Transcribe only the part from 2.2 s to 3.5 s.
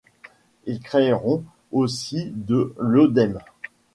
de l’œdème.